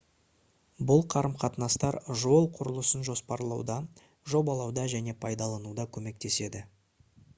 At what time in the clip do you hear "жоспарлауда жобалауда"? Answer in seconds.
3.09-4.87